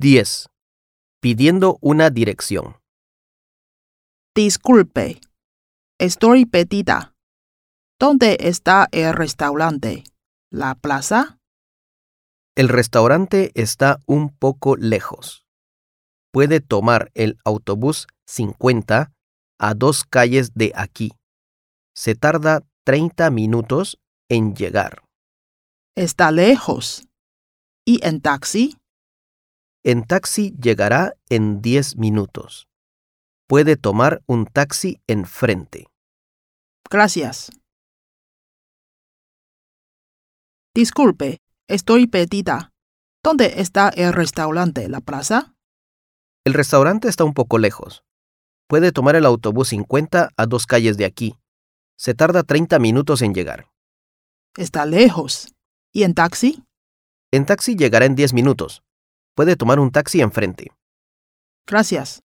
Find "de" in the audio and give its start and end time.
20.54-20.72, 50.98-51.06